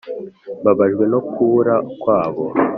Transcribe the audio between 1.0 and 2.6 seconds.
no kubura kwabo